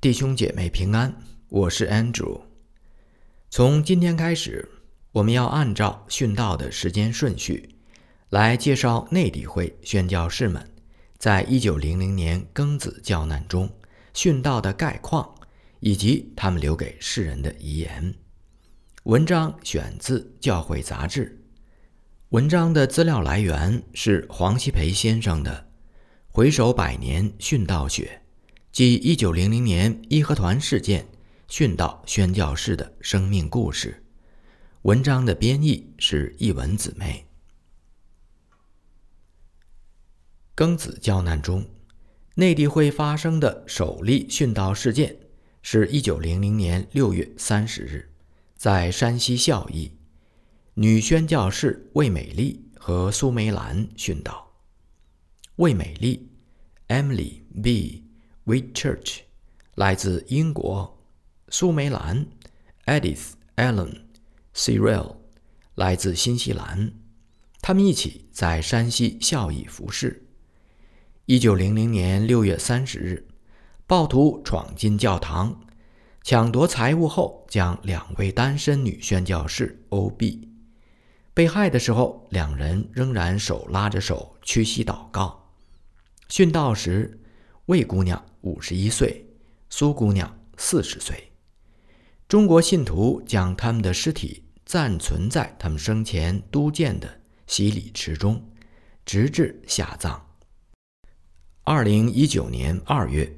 [0.00, 1.14] 弟兄姐妹平安，
[1.50, 2.40] 我是 Andrew。
[3.50, 4.66] 从今天开始，
[5.12, 7.76] 我们要按照殉道的时间顺序，
[8.30, 10.66] 来介绍内地会宣教士们
[11.18, 13.68] 在一九零零年庚子教难中
[14.14, 15.34] 殉道的概况，
[15.80, 18.14] 以及他们留给世人的遗言。
[19.02, 21.42] 文章选自《教会杂志》，
[22.30, 25.68] 文章的资料来源是黄希培先生的
[26.34, 28.22] 《回首百年殉道学》。
[28.72, 31.08] 即一九零零年义和团事件
[31.48, 34.04] 殉道宣教士的生命故事。
[34.82, 37.26] 文章的编译是译文姊妹。
[40.54, 41.68] 庚子教难中，
[42.36, 45.18] 内地会发生的首例殉道事件，
[45.62, 48.12] 是一九零零年六月三十日，
[48.56, 49.92] 在山西孝义，
[50.74, 54.52] 女宣教士魏美丽和苏梅兰殉道。
[55.56, 56.30] 魏美丽
[56.86, 58.04] ，Emily B。
[58.50, 59.20] Whitchurch，
[59.76, 60.98] 来自英国；
[61.50, 62.26] 苏梅兰
[62.84, 65.18] ，Edith Allen；Cyril，
[65.76, 66.92] 来自新西兰。
[67.62, 70.26] 他们一起在山西孝义服侍。
[71.26, 73.28] 一九零零年六月三十日，
[73.86, 75.60] 暴徒闯进教堂，
[76.24, 80.48] 抢夺财物后，将两位单身女宣教士殴毙。
[81.32, 85.52] 被害的时候，两人仍然手拉着手屈膝祷告。
[86.28, 87.16] 殉道时。
[87.66, 89.26] 魏姑娘五十一岁，
[89.68, 91.32] 苏姑娘四十岁。
[92.28, 98.42] 中国信徒将他们的尸体暂存在他们生前督建的洗礼池中，
[99.04, 100.24] 直至下葬。
[101.64, 103.36] 二零一九年二月，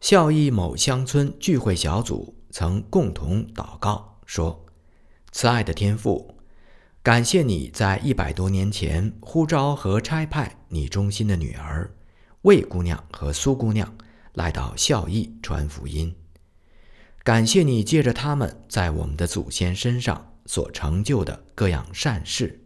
[0.00, 4.66] 孝义某乡村聚会小组曾共同祷告说
[5.32, 6.36] ：“慈爱的天父，
[7.02, 11.90] 感谢你在一百多年前呼召和差派你忠心的女儿。”
[12.42, 13.96] 魏姑娘和苏姑娘
[14.36, 16.14] 来到孝义传福音，
[17.24, 22.60] 感谢你借着他们在我们的祖先身上所成就的各样善事，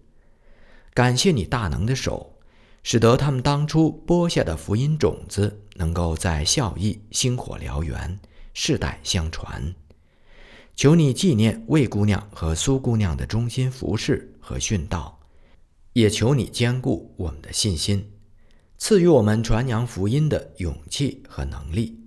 [0.92, 2.34] 感谢你大能的手，
[2.82, 8.18] 使得他们当初播下的福音种子能够在孝义星火燎原，
[8.52, 9.72] 世代相传。
[10.74, 15.20] 求你纪念魏姑娘和苏姑娘的忠心服侍和殉道，
[15.92, 18.10] 也求你坚固我们的信心。
[18.82, 22.00] 赐予我们传扬福音的勇气和能力，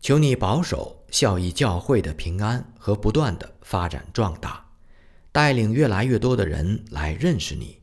[0.00, 4.66] 求你保守孝义教会的平安和不断的发展壮大，
[5.30, 7.78] 带领越来越多的人来认识你，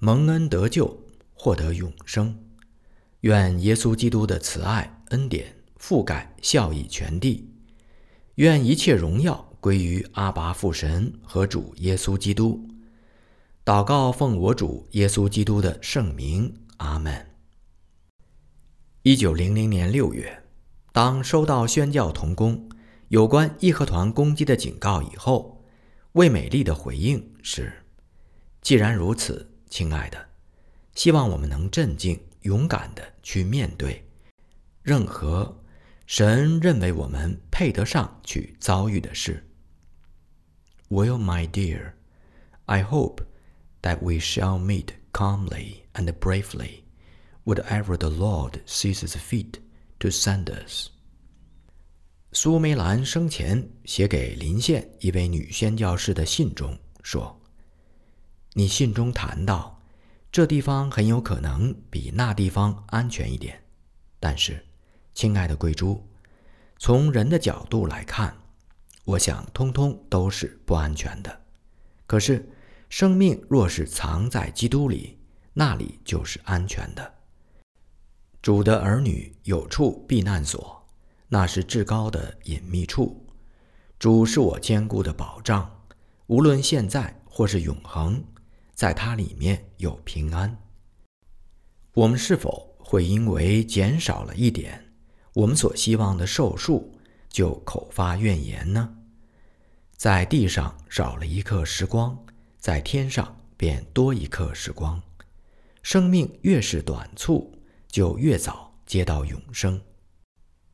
[0.00, 0.98] 蒙恩得救，
[1.32, 2.36] 获得永生。
[3.20, 7.48] 愿耶稣基督的慈爱恩典覆盖孝义全地，
[8.34, 12.68] 愿一切荣耀归于阿爸父神和主耶稣基督。
[13.64, 16.52] 祷告奉我主耶稣基督的圣名。
[16.78, 17.26] 阿门。
[19.02, 20.42] 一九零零年六月，
[20.92, 22.68] 当收到宣教童工
[23.08, 25.64] 有关义和团攻击的警告以后，
[26.12, 27.72] 魏美丽的回应是
[28.60, 30.28] ：“既然如此，亲爱的，
[30.94, 34.04] 希望我们能镇静、勇敢的去面对
[34.82, 35.62] 任何
[36.06, 39.44] 神认为我们配得上去遭遇的事。”
[40.90, 41.92] Well, my dear,
[42.66, 43.22] I hope
[43.82, 44.88] that we shall meet.
[45.18, 46.84] Calmly and bravely
[47.44, 49.58] whatever the Lord sees fit
[49.98, 50.90] to send us。
[52.30, 57.36] 苏梅兰生前写给临县一位女宣教士的信中说
[58.54, 59.82] ：“你信中谈到，
[60.30, 63.60] 这地方很有可能比那地方安全一点，
[64.20, 64.64] 但是，
[65.14, 66.00] 亲爱的贵珠，
[66.78, 68.36] 从人的角度来看，
[69.04, 71.40] 我想通通都是不安全的。
[72.06, 72.48] 可是。”
[72.88, 75.18] 生命若是藏在基督里，
[75.52, 77.14] 那里就是安全的。
[78.40, 80.86] 主的儿女有处避难所，
[81.28, 83.26] 那是至高的隐秘处。
[83.98, 85.70] 主是我坚固的保障，
[86.28, 88.24] 无论现在或是永恒，
[88.74, 90.56] 在它里面有平安。
[91.94, 94.92] 我们是否会因为减少了一点
[95.34, 96.96] 我们所希望的寿数，
[97.28, 98.96] 就口发怨言呢？
[99.96, 102.16] 在地上少了一刻时光。
[102.67, 105.01] 在天上便多一刻时光，
[105.81, 107.53] 生命越是短促，
[107.87, 109.81] 就越早接到永生。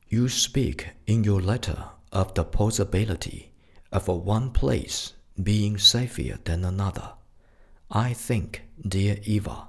[0.07, 1.77] You speak in your letter
[2.09, 3.49] of the possibility
[3.89, 7.13] of one place being safer than another.
[7.89, 9.67] I think, dear Eva,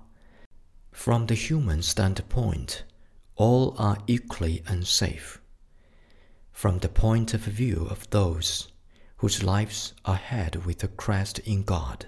[0.93, 2.85] from the human standpoint,
[3.37, 5.39] all are equally unsafe.
[6.53, 8.69] From the point of view of those
[9.19, 12.07] whose lives are hid with the Christ in God,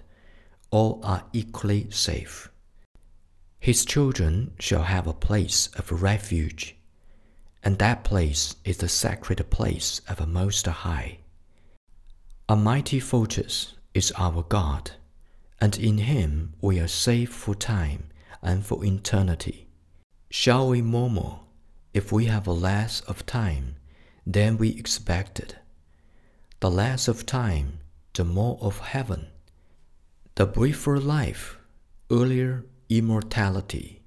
[0.72, 2.50] all are equally safe.
[3.60, 6.76] His children shall have a place of refuge,
[7.64, 11.20] and that place is the sacred place of the Most High.
[12.48, 14.92] A mighty fortress is our God,
[15.60, 18.10] and in Him we are safe for time
[18.42, 19.68] and for eternity.
[20.30, 21.40] Shall we murmur
[21.94, 23.76] if we have a less of time
[24.26, 25.58] than we expected?
[26.60, 27.80] The less of time,
[28.14, 29.28] the more of heaven.
[30.38, 31.56] The briefer life,
[32.10, 34.02] earlier immortality.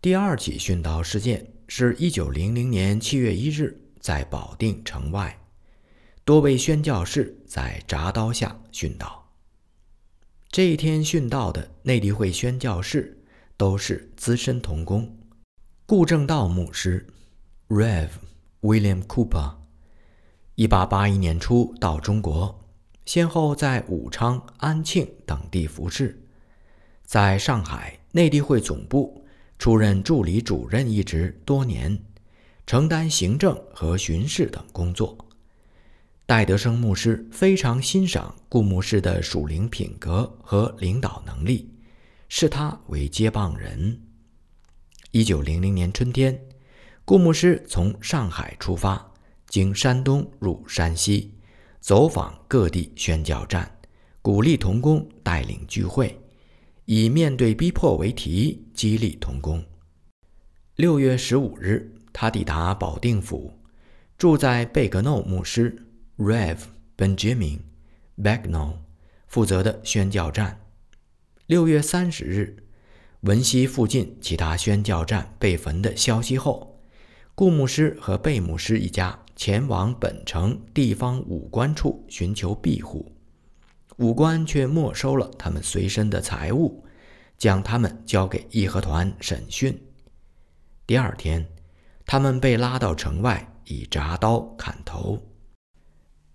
[0.00, 5.40] 第二起殉道事件是一九零零年七月一日，在保定城外，
[6.24, 9.28] 多位宣教士在铡刀下殉道。
[10.52, 13.20] 这一天殉道的内地会宣教士
[13.56, 15.18] 都是资深童工。
[15.84, 17.04] 顾正道牧师
[17.66, 18.10] （Rev.
[18.60, 19.56] William Cooper），
[20.54, 22.67] 一八八一年初到中国，
[23.08, 26.22] 先后在武昌、安庆等地服侍，
[27.06, 29.24] 在上海内地会总部。
[29.58, 31.98] 出任助理主任一职多年，
[32.66, 35.16] 承担行政和巡视等工作。
[36.26, 41.72] 戴德生牧师非常欣赏顾牧师的属灵品格和领导能力，
[42.28, 44.02] 视他为接棒人。
[45.12, 46.38] 一九零零年春天，
[47.06, 49.14] 顾牧师从上海出发，
[49.46, 51.32] 经山东入山西，
[51.88, 53.78] 走访各地宣教站，
[54.20, 56.20] 鼓励童工带领聚会。
[56.84, 59.64] 以面对逼迫为题，激励童工。
[60.76, 63.54] 六月十五日，他抵达保定府，
[64.18, 65.86] 住在贝格诺牧师
[66.18, 66.58] （Rev.
[66.94, 67.60] Benjamin
[68.18, 68.74] Bagnall）
[69.26, 70.60] 负责的宣教站。
[71.46, 72.64] 六月三十日，
[73.20, 76.82] 闻悉附近其他宣教站被焚的消息后，
[77.34, 83.14] 顾牧师和贝牧师一家前往本城地方武官处寻求庇护。
[83.98, 86.84] 武官却没收了他们随身的财物，
[87.36, 89.80] 将他们交给义和团审讯。
[90.88, 91.48] 第二天，
[92.04, 95.16] 他们被拉到城外，以铡刀砍头。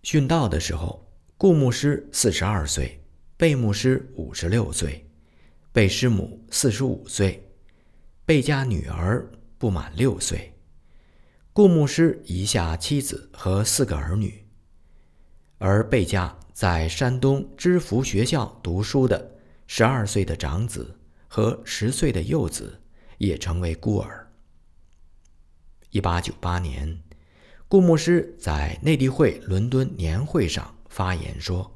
[0.02, 1.06] 殉道的时候，
[1.38, 3.04] 顾牧师四十二岁，
[3.36, 5.06] 贝牧师五十六岁，
[5.74, 7.46] 贝师母四十五岁，
[8.26, 10.53] 贝家女儿不满六岁。
[11.54, 14.44] 顾牧师遗下妻子和四个儿女，
[15.60, 16.36] 而贝家。
[16.54, 22.80] 在山东知福学校读书的十二岁的长子和十岁的幼子
[23.18, 24.32] 也成为孤儿。
[25.90, 27.02] 一八九八年，
[27.68, 31.76] 顾牧师在内地会伦敦年会上发言说：“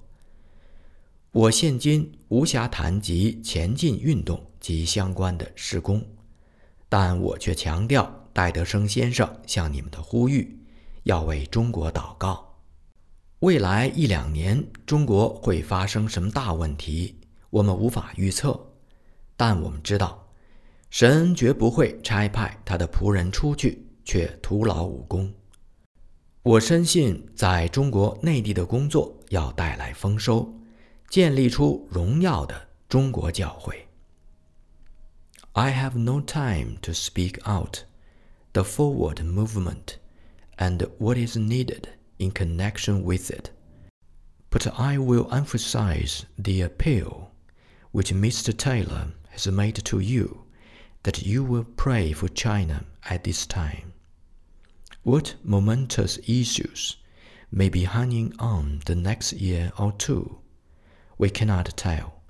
[1.32, 6.06] 我现今无暇谈及前进运动及相关的施工，
[6.88, 10.60] 但我却强调戴德生先生向你们的呼吁，
[11.02, 12.60] 要为中国祷告。”
[13.42, 17.20] 未来一两年，中国会发生什么大问题，
[17.50, 18.74] 我们无法预测。
[19.36, 20.28] 但我们知道，
[20.92, 25.34] 神绝不会差派他的仆人出去却徒劳无功。
[26.44, 30.54] 我深信，在中国内地的工作要带来丰收，
[31.10, 33.88] 建立出荣耀的中国教会。
[35.54, 37.78] I have no time to speak out
[38.58, 40.00] the forward movement
[40.58, 41.90] and what is needed.
[42.18, 43.52] in connection with it.
[44.50, 47.30] But I will emphasize the appeal
[47.92, 48.52] which Mr.
[48.58, 50.46] Taylor has made to you
[51.04, 53.94] that you will pray for China at this time.
[55.04, 56.98] What momentous issues
[57.52, 60.40] may be hanging on the next year or two,
[61.20, 62.24] we cannot tell.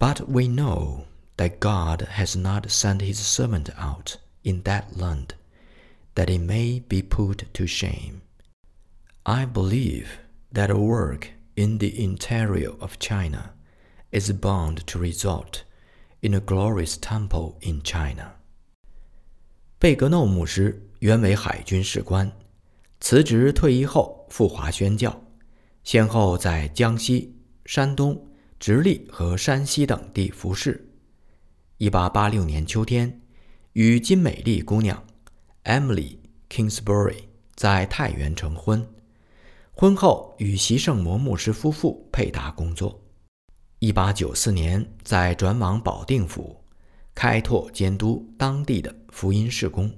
[0.00, 1.06] But we know
[1.36, 5.35] that God has not sent his servant out in that land,
[6.15, 8.21] that it may be put to shame.
[9.23, 10.07] I believe
[10.53, 13.53] that work in the interior of China
[14.11, 15.63] is bound to result
[16.21, 18.35] in a glorious temple in China.
[19.77, 22.31] 贝格诺牧师原为海军士官，
[22.99, 25.21] 辞职退役后赴华宣教，
[25.83, 28.27] 先后在江西、山东、
[28.59, 30.89] 直隶和山西等地服侍。
[31.77, 33.21] 1886年秋天，
[33.74, 35.04] 与金美丽姑娘
[35.64, 37.24] Emily Kingsbury
[37.56, 38.88] 在太原成婚。
[39.72, 43.02] 婚后与席圣摩牧师夫妇配搭工作。
[43.80, 46.62] 一八九四年，在转往保定府，
[47.16, 49.92] 开拓监督当地的福音事工。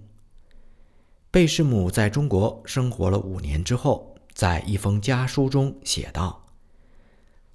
[1.31, 6.47] 贝师母在中国生活了五年之后，在一封家书中写道：“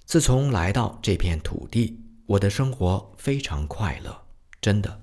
[0.06, 4.22] 自从来到这片土地，我的生活非常快乐，
[4.60, 5.01] 真的，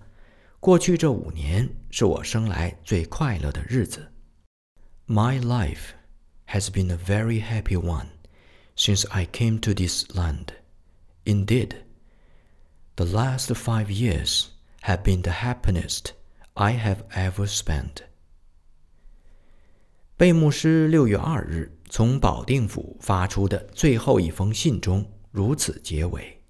[0.60, 4.12] 过去这五年是我生来最快乐的日子。
[5.06, 5.94] My life。”
[6.46, 8.10] has been a very happy one
[8.76, 10.54] since I came to this land.
[11.24, 11.84] Indeed,
[12.96, 14.50] the last five years
[14.82, 16.12] have been the happiest
[16.54, 18.04] I have ever spent。
[20.16, 26.40] 贝牧师六月二日从保定府发出的最后一封信中如此结尾：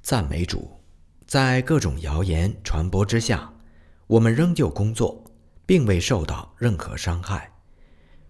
[0.00, 0.80] 赞美主，
[1.25, 3.51] 在各种谣言传播之下，
[4.07, 5.23] 我们仍旧工作，
[5.65, 7.51] 并未受到任何伤害，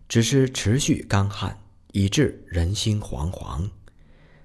[0.07, 1.57] 只是持续干旱，
[1.91, 3.69] 以致人心惶惶。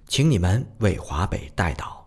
[0.09, 2.05] 请你们为华北代祷，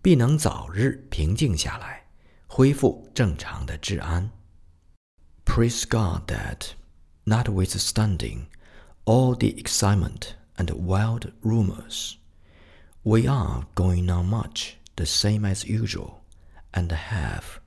[0.00, 2.06] 必能早日平静下来，
[2.46, 4.30] 恢复正常的治安。
[5.44, 6.74] Praise God that,
[7.24, 8.44] notwithstanding
[9.04, 12.14] all the excitement and wild rumors,
[13.02, 16.22] we are going on much the same as usual,
[16.74, 17.58] and have,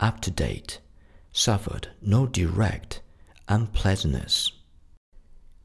[0.00, 0.80] up to date,
[1.30, 3.00] suffered no direct
[3.46, 4.50] unpleasantness.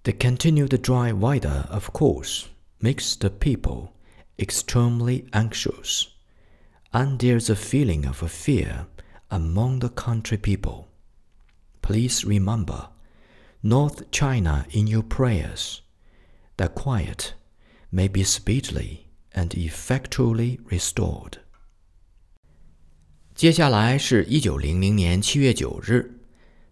[0.04, 2.48] The continued dry weather, of course
[2.80, 3.96] makes the people
[4.38, 6.14] extremely anxious,
[6.94, 8.86] and there's a feeling of fear
[9.32, 10.90] among the country people.
[11.82, 12.90] Please remember
[13.64, 15.82] North China in your prayers,
[16.58, 17.34] that quiet
[17.92, 21.34] may be speedily and effectually restored.
[23.36, 26.20] 接下来是一九零零年七月九日，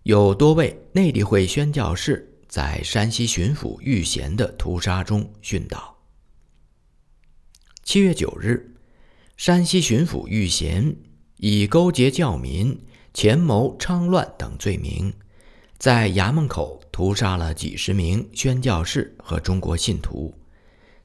[0.04, 5.98] 有多位内地会宣教士在山西巡抚遇贤的屠杀中殉道。
[7.84, 8.76] 七月九日，
[9.38, 10.96] 山西巡抚遇贤
[11.38, 12.84] 以勾结教民、
[13.14, 15.14] 潜谋昌乱等罪名，
[15.78, 20.37] 在衙门口屠杀了几十名宣教士和中国信徒，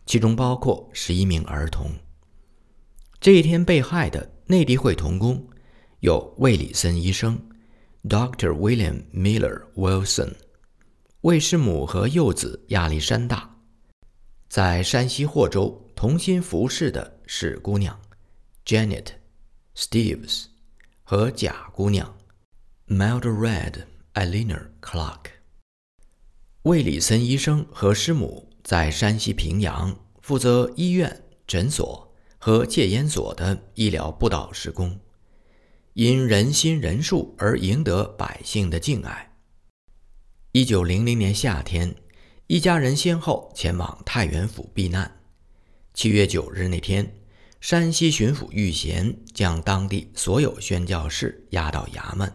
[0.07, 1.91] 其中包括十一名儿童。
[3.21, 5.49] 这一天被害的内地会童工
[6.01, 7.39] 有魏里森医生
[8.05, 8.53] （Dr.
[8.53, 10.35] William Miller Wilson）、
[11.23, 13.57] 魏师母和幼子亚历山大，
[14.49, 15.83] 在山西霍州。
[15.95, 17.97] 同心服侍的是姑娘
[18.67, 19.07] Janet
[19.77, 20.47] Steves
[21.05, 22.19] 和假姑娘
[22.89, 25.27] Mildred Eleanor Clark。
[26.63, 34.99] 魏里森医生和师母在山西平阳负责医院、诊所和戒烟所的医疗布道施工，
[35.95, 39.35] 因人心仁术而赢得百姓的敬爱。
[40.53, 41.95] 一九零零年夏天，
[42.47, 45.21] 一家人先后前往太原府避难。
[45.95, 47.15] 七月九日那天，
[47.61, 52.33] 山西巡抚遇贤将当地所有宣教士押到衙门，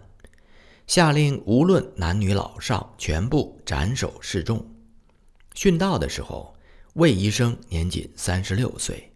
[0.88, 4.77] 下令无论男女老少，全部斩首示众。
[5.58, 6.56] 殉道的时候，
[6.94, 9.12] 魏医生年仅三十六岁，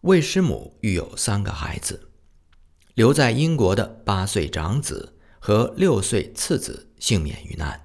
[0.00, 2.10] 魏师母育有三个孩子，
[2.94, 7.80] 留在英国的八岁长子和六岁次子幸免于难，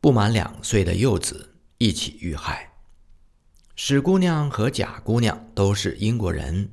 [0.00, 2.74] 不满两岁的幼子一起遇害。
[3.74, 6.70] 史姑娘和贾姑娘都是英国人，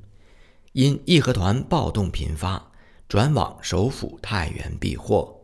[0.74, 2.72] 因义和团暴动频发，
[3.10, 5.42] 转往首府太原避祸。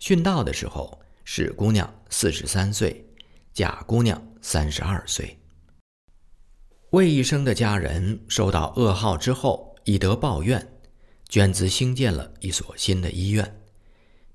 [0.00, 3.04] 殉道的时候，史姑娘四十三岁，
[3.58, 5.36] 贾姑娘三十二岁。
[6.90, 10.64] 魏医生的家人收到噩耗之后，以德报怨，
[11.28, 13.60] 捐资兴建了一所新的医院。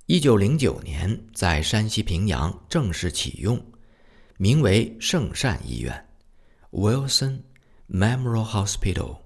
[0.07, 3.65] 一九零九年，在山西平阳正式启用，
[4.35, 6.05] 名为圣善医院。
[6.71, 7.43] Wilson
[7.89, 9.19] Memorial Hospital，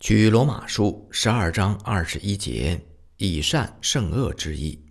[0.00, 2.80] 取罗马书十二章二十一节
[3.18, 4.82] “以善胜恶”之意。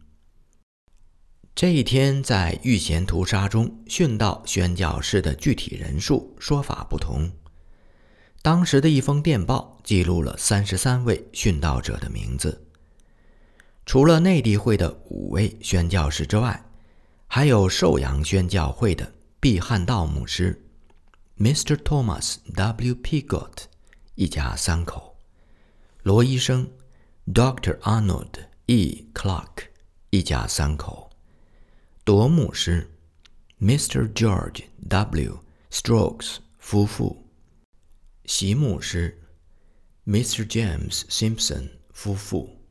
[1.58, 7.32] 这一天在遇贤屠杀中殉道宣教士的具体人数说法不同。
[8.44, 12.64] 当时的一封电报记录了三十三位殉道者的名字，
[13.88, 16.64] 除了内地会的五位宣教士之外，
[17.26, 20.64] 还有寿阳宣教会的毕汉道牧师。
[21.40, 21.76] Mr.
[21.76, 22.94] Thomas W.
[22.94, 23.64] Pigot
[24.14, 25.18] 一家三口，
[26.04, 26.70] 罗医生
[27.26, 27.80] ，Dr.
[27.80, 29.08] Arnold E.
[29.12, 29.70] Clark
[30.12, 31.07] 一家三口，
[32.08, 32.90] 夺牧师
[33.60, 34.08] ，Mr.
[34.14, 35.40] George W.
[35.70, 37.26] Strokes 夫妇，
[38.24, 39.22] 席牧师
[40.06, 40.48] ，Mr.
[40.48, 42.62] James Simpson 夫妇，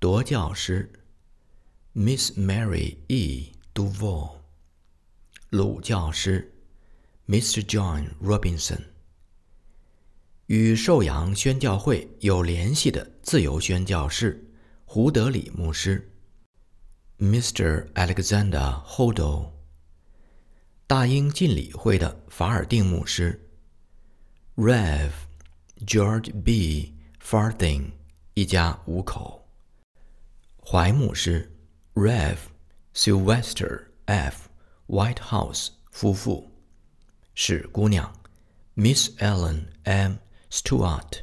[0.00, 0.90] 夺教师
[1.94, 3.52] ，Miss Mary E.
[3.72, 4.38] Duval，
[5.50, 6.52] 鲁教师。
[7.28, 7.64] Mr.
[7.64, 8.86] John Robinson
[10.46, 14.50] 与寿阳宣教会有联系的自由宣教士
[14.84, 16.10] 胡德里牧师
[17.18, 17.92] ，Mr.
[17.94, 19.52] Alexander Hodo
[20.86, 23.48] 大英浸礼会的法尔定牧师
[24.56, 25.10] ，Rev.
[25.84, 26.94] George B.
[27.22, 27.90] Farthing
[28.34, 29.48] 一家五口，
[30.64, 31.52] 怀牧师
[31.94, 32.36] ，Rev.
[32.94, 34.48] Sylvester F.
[34.86, 36.50] Whitehouse 夫妇。
[37.34, 38.14] 史姑娘
[38.74, 40.14] ，Miss Ellen M.
[40.50, 41.20] Stewart，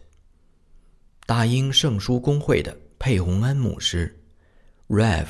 [1.26, 4.22] 大英圣书公会的佩洪恩牧师、
[4.90, 5.28] Rev.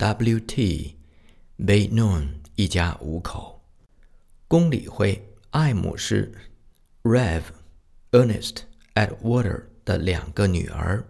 [0.00, 0.96] W.T.
[1.58, 3.60] Baynon 一家五口，
[4.48, 6.32] 公理会艾牧师、
[7.02, 7.42] Rev.
[8.10, 8.62] Ernest
[8.94, 11.06] Atwater 的两个女儿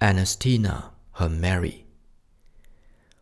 [0.00, 1.84] Anastina 和 Mary。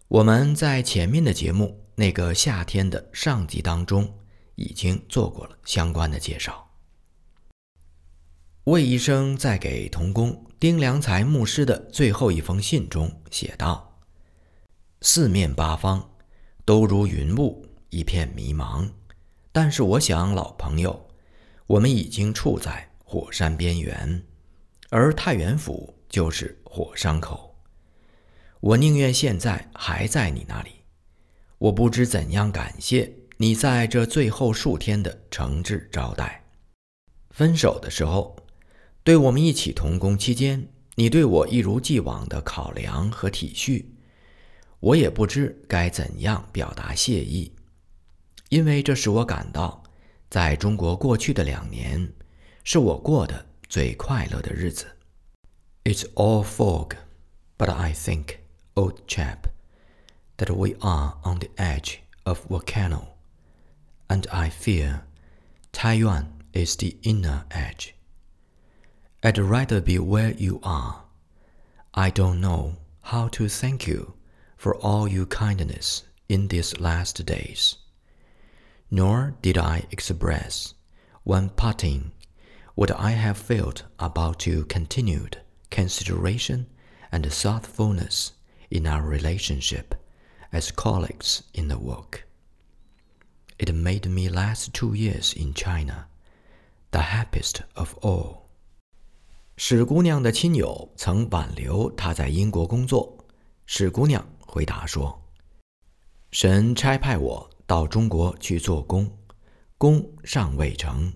[0.09, 1.66] 我们在前面的节目
[1.97, 4.18] 《那个夏天》的上集当中
[4.54, 6.66] 已经做过了相关的介绍。
[8.64, 13.90] 魏医生在给童工丁良才牧师的最后一封信中写道
[15.06, 16.12] ：“四面八方
[16.64, 18.88] 都如云雾，一片迷茫。
[19.52, 21.08] 但是我想，老朋友，
[21.66, 24.25] 我们已经处在火山边缘，
[24.88, 27.54] 而太原府就是火山口。”
[28.61, 30.70] 我宁愿现在还在你那里。
[31.58, 36.42] 我不知怎样感谢你在这最后数天的诚挚招待。
[37.28, 38.34] 分手的时候，
[39.02, 43.84] 对我们一起同工期间，你对我一如既往的考量和体恤，
[44.84, 47.51] 我也不知该怎样表达谢意，
[48.50, 49.84] 因为这使我感到，
[50.29, 52.12] 在中国过去的两年，
[52.63, 54.86] 是我过的最快乐的日子。
[55.84, 56.94] It's all fog,
[57.58, 58.39] but I think.
[58.79, 59.48] old chap,
[60.38, 63.10] that we are on the edge of volcano,
[64.10, 65.01] and I fear
[65.74, 67.94] Taiwan is the inner edge.
[69.22, 71.03] I'd rather be where you are.
[71.94, 74.13] I don't know how to thank you
[74.63, 77.77] for all your kindness in these last days.
[78.91, 80.74] Nor did I express,
[81.24, 82.12] when parting,
[82.75, 85.38] what I have felt about your continued
[85.70, 86.68] consideration
[87.12, 88.34] and thoughtfulness
[88.70, 89.96] in our relationship
[90.51, 92.27] as colleagues in the work.
[93.58, 96.08] It made me last two years in China
[96.91, 98.50] the happiest of all.
[99.58, 103.18] 史姑娘的亲友曾挽留她在英国工作。
[103.65, 109.09] 史姑娘 回答说：“神差派我到中国去做工，
[109.77, 111.14] 工尚未成，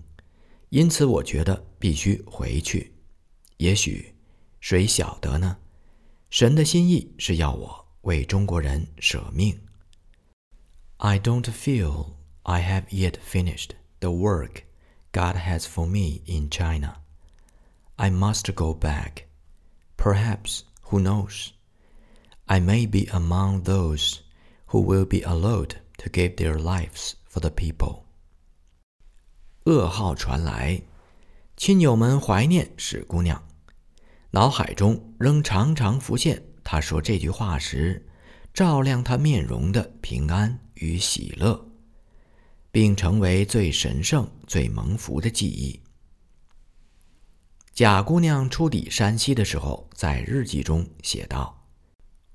[0.70, 2.94] 因此我觉得必须回去。
[3.58, 4.14] 也许，
[4.60, 5.56] 谁晓得呢？”
[6.30, 9.56] 神的心意是要我为中国人舍命。
[10.96, 13.70] I don't feel I have yet finished
[14.00, 14.62] the work
[15.12, 16.96] God has for me in China.
[17.96, 19.26] I must go back.
[19.96, 21.50] Perhaps, who knows?
[22.51, 24.21] I may be among those
[24.69, 28.05] who will be allowed to give their lives for the people.
[29.65, 30.81] 噩耗传来，
[31.55, 33.43] 亲友们怀念史姑娘。
[34.31, 38.03] 脑海中仍常常浮现她说这句话时，
[38.51, 41.63] 照亮她面容的平安与喜乐，
[42.71, 45.79] 并成为最神圣、最蒙福的记忆。
[47.75, 51.55] 贾姑娘出抵山西的时候，在日记中写道：“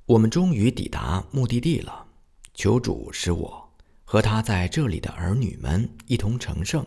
[0.06, 2.06] 我们终于抵达目的地了，
[2.52, 3.72] 求主使我
[4.04, 6.86] 和他在这里的儿女们一同成圣，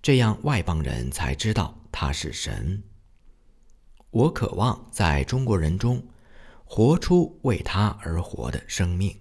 [0.00, 2.80] 这样外邦人才知道他是神。”
[4.10, 6.00] 我渴望在中国人中
[6.64, 9.18] 活出为他而活的生命，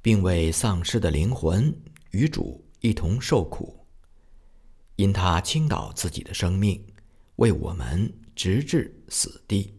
[0.00, 1.74] 并为丧失的灵魂
[2.12, 3.84] 与主一同受苦，
[4.94, 6.80] 因他倾倒自己的生命，
[7.36, 9.74] 为我们直至死地。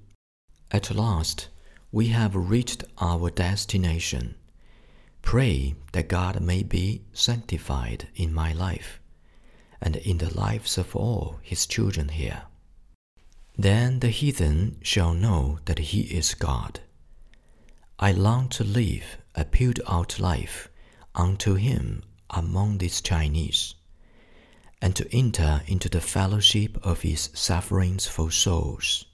[0.69, 1.45] At last,
[1.93, 4.33] we have reached our destination.
[5.21, 8.99] Pray that God may be sanctified in my life,
[9.79, 12.45] and in the lives of all His children here.
[13.55, 16.79] Then the heathen shall know that he is God.
[17.99, 20.69] I long to live a put out life
[21.13, 22.01] unto him
[22.31, 23.75] among these Chinese,
[24.81, 29.05] and to enter into the fellowship of his sufferings for souls,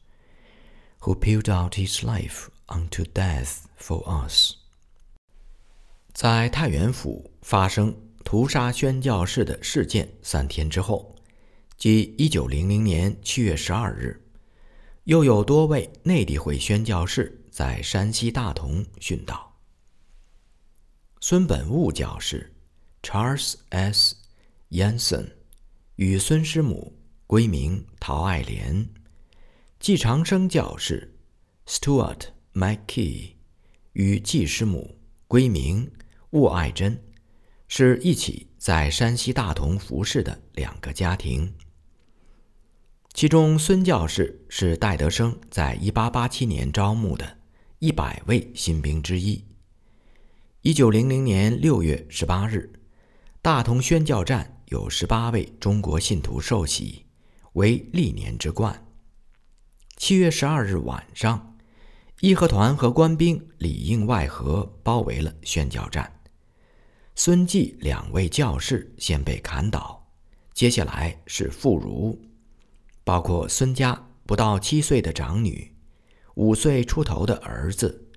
[1.01, 4.53] who poured out his life unto death for us.
[6.13, 11.15] 在太原府发生屠杀宣教士的事件三天之后，
[11.77, 14.25] 即一九零零年七月十二日。
[15.05, 19.57] 又有多位内地会宣教士在山西大同殉道。
[21.19, 22.53] 孙本悟教士
[23.01, 24.15] Charles S.
[24.69, 25.31] Yanson
[25.95, 28.87] 与孙师母闺名陶爱莲，
[29.79, 31.17] 季长生教士
[31.65, 33.33] Stuart McKee
[33.93, 35.91] 与季师母闺名
[36.31, 37.01] 沃爱珍，
[37.67, 41.53] 是一起在山西大同服侍的两个家庭。
[43.13, 47.37] 其中，孙教士是戴德生在1887年招募的
[47.79, 49.43] 一百位新兵之一。
[50.63, 52.71] 1900年6月18日，
[53.41, 57.05] 大同宣教站有18位中国信徒受洗，
[57.53, 58.85] 为历年之冠。
[59.97, 61.57] 七月十二日晚上，
[62.21, 66.19] 义和团和官兵里应外合，包围了宣教站。
[67.15, 70.05] 孙继两位教士先被砍倒，
[70.53, 72.17] 接下来是妇孺，
[73.05, 75.73] 包括孙家不到七岁的长女，
[76.35, 78.09] 五岁出头的儿子，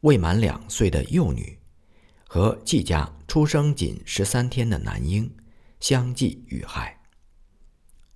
[0.00, 1.56] 未满两岁的幼女，
[2.26, 5.32] 和季家出生仅十三天的男婴，
[5.78, 7.00] 相继遇害。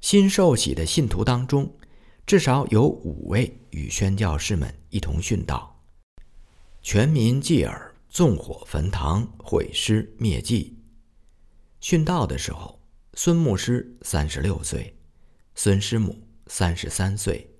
[0.00, 1.72] 新受洗的信徒当中，
[2.28, 5.82] 至少有五位与宣教士们一同殉道，
[6.82, 7.94] 全民继而。
[8.10, 10.76] 纵火焚堂，毁尸灭迹。
[11.80, 12.78] 殉道的时候，
[13.14, 14.94] 孙牧师三十六岁，
[15.54, 17.50] 孙师母三十三岁，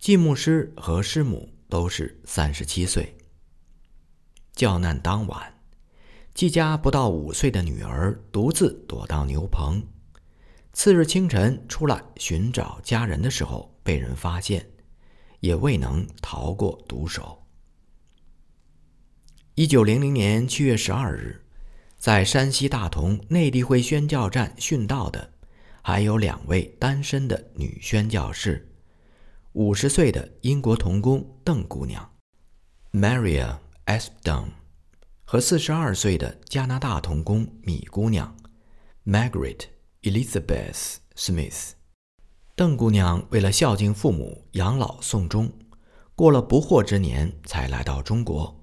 [0.00, 3.16] 季牧师和师母都是三十七岁。
[4.54, 5.54] 教难当晚，
[6.34, 9.80] 季家不到五岁的女儿独自躲到牛棚，
[10.80, 14.64] 次日清晨出来寻找家人的时候被人发现，
[15.40, 17.44] 也未能逃过毒手。
[19.56, 21.44] 一九零零年七月十二日，
[21.96, 25.32] 在山西大同内地会宣教站殉道的，
[25.82, 28.72] 还有两位单身的女宣教士：
[29.54, 32.08] 五十岁的英国童工邓姑娘
[32.92, 34.50] （Maria Espdon）
[35.24, 38.36] 和四十二岁的加拿大童工米姑娘
[39.04, 39.64] （Margaret
[40.02, 41.72] Elizabeth Smith）。
[42.54, 45.52] 邓姑娘为了孝敬父母、养老送终，
[46.14, 48.60] 过了不惑之年才来到中国。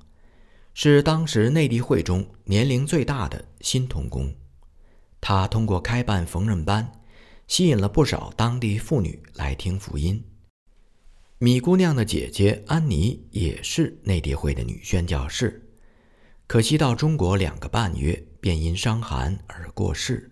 [0.74, 4.34] 是当时内地会中年龄最大的新童工，
[5.20, 6.90] 她通过开办缝纫班，
[7.48, 10.24] 吸引了不少当地妇女来听福音。
[11.38, 15.70] 米姑娘的姐姐安妮也是内地会的女宣教士，
[16.48, 20.32] 可惜到中国两个半月便因伤寒而过世。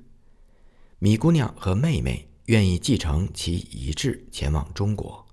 [1.04, 5.28] 米姑娘和妹妹愿意继承其遗志前往中国，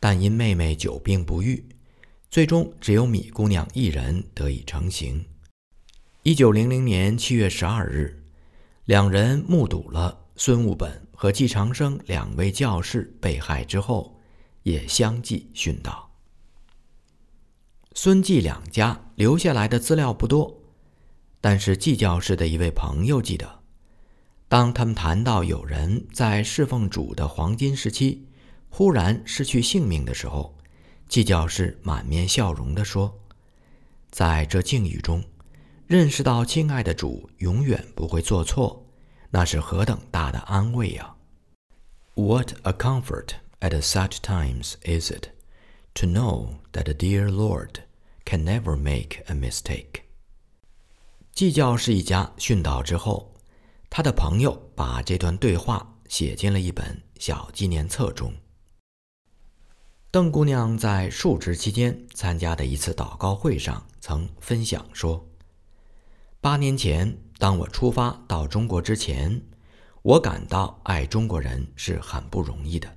[0.00, 1.62] 但因妹妹久病不愈。
[2.30, 5.22] 最终，只有米姑娘一人得以成行。
[6.22, 8.24] 一九零零年七月十二日，
[8.86, 14.18] 两人目睹了孙悟本和季长生两位教士被害之后，
[14.62, 16.10] 也相继殉道。
[17.92, 20.58] 孙季两家留下来的资料不多，
[21.38, 23.61] 但是季教士的一位朋友记得，
[24.52, 28.28] 当他们谈到有人在侍奉主的黄金时期
[28.68, 30.54] 忽然失去性命的时候。
[31.08, 33.18] 季教士满面笑容地说
[34.12, 35.24] ：“在这境遇中，
[35.86, 38.84] 认识到亲爱的主永远不会做错，
[39.30, 41.16] 那是何等大的安慰啊
[42.12, 43.28] ！What a comfort
[43.60, 45.28] at such times is it
[45.94, 47.84] to know that the dear Lord
[48.26, 50.02] can never make a mistake。”
[51.32, 53.31] 季教士一家殉道之后，
[53.94, 58.32] 他的朋友把这段对话写进了一本小纪念册中。
[60.10, 65.28] 邓姑娘在述职期间参加的一次祷告会上曾分享说
[66.40, 69.42] ：“八年前，当我出发到中国之前，
[70.00, 72.96] 我感到爱中国人是很不容易的。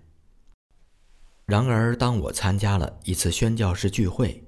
[1.46, 4.48] 然而，当我参加了一次宣教士聚会，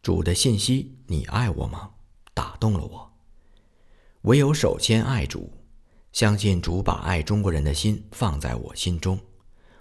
[0.00, 1.90] 主的信息‘你爱我吗’
[2.32, 3.12] 打动了我。
[4.22, 5.52] 唯有首先爱主，
[6.11, 9.19] 相信主把爱中国人的心放在我心中。”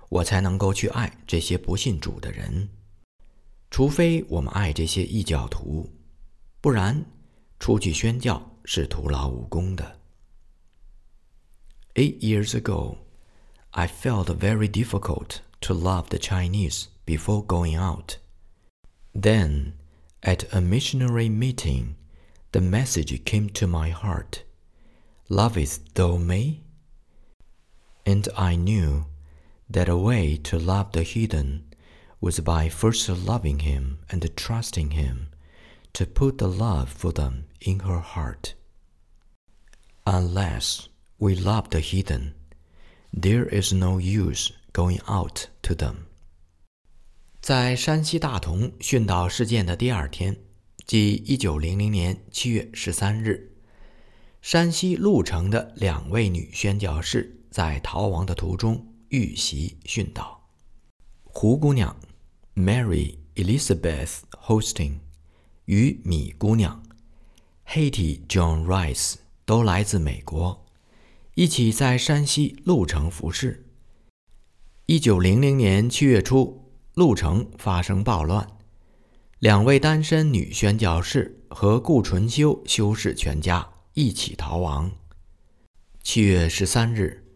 [0.09, 2.68] 我才能够去爱这些不信主的人，
[3.72, 5.92] 除非我们爱这些异教徒，
[6.61, 7.05] 不然
[7.59, 9.99] 出去宣教是徒劳无功的。
[11.94, 12.99] Eight years ago,
[13.70, 18.18] I felt very difficult to love the Chinese before going out.
[19.12, 19.72] Then,
[20.20, 21.96] at a missionary meeting,
[22.53, 24.44] the message came to my heart
[25.31, 26.62] Lovest thou me?
[28.05, 29.07] And I knew
[29.68, 31.64] that a way to love the heathen
[32.20, 35.29] was by first loving him and trusting him
[35.92, 38.55] to put the love for them in her heart.
[40.05, 42.35] Unless we love the heathen,
[43.12, 46.07] there is no use going out to them.
[47.40, 50.37] 在山西大同殉道事件的第二天，
[50.87, 53.50] 即一九零零年七月十三日，
[54.41, 60.49] 山西潞城的两位女宣教士在逃亡的途中遇袭殉道。
[61.23, 61.95] 胡姑娘
[62.56, 64.95] Mary Elizabeth Hosting
[65.65, 66.82] 与米姑娘
[67.67, 70.65] Hattie John Rice 都来自美国，
[71.36, 73.67] 一起在山西潞城服侍。
[74.88, 78.47] 一九零零年七月初，潞城发生暴乱，
[79.38, 84.89] 两位单身女宣教士和顾纯修修士全家一起逃亡。
[86.01, 87.27] 七月十三日。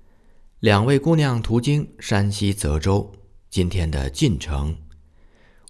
[0.61, 3.11] 两位姑娘途经山西泽州，
[3.49, 4.75] 今天的晋城，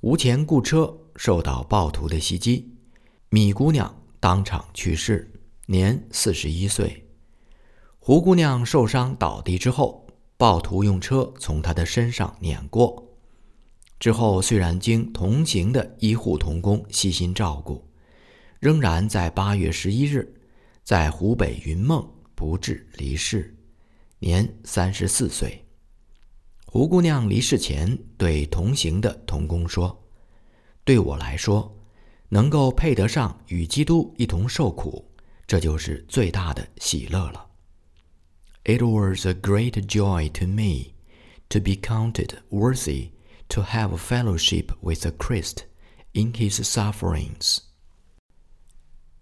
[0.02, 2.78] 无钱雇车，受到暴徒的袭击，
[3.30, 5.34] 米姑娘当场去世，
[5.66, 7.10] 年四十一岁。
[7.98, 13.18] 胡姑娘受伤倒地之后，暴徒用车从她的身上碾过。
[14.00, 17.84] 之后虽然经同行的医护同工悉心照顾，
[18.60, 20.34] 仍然在八月十一日，
[20.86, 23.58] 在湖北云梦不治离世，
[24.20, 25.66] 年三十四岁。
[26.68, 30.00] 胡姑娘离世前对同行的童工说
[30.86, 31.76] ：“对我来说，
[32.30, 35.04] 能够配得上与基督一同受苦，
[35.48, 37.48] 这就是最大的喜乐了。”
[38.66, 40.94] It was a great joy to me
[41.50, 43.10] to be counted worthy
[43.50, 45.64] to have fellowship with the Christ
[46.12, 47.58] in His sufferings.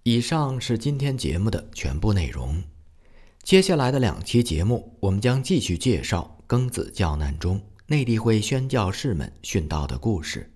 [0.03, 2.61] 以上是今天节目的全部内容。
[3.41, 10.51] 接下来的两期节目，我们将继续介绍庚子教难中内地会宣教士们殉道的故事。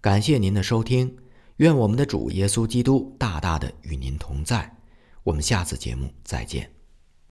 [0.00, 1.16] 感谢您的收听，
[1.56, 4.76] 愿我们的主耶稣基督大大的与您同在。
[5.24, 6.79] 我们下次节目再见。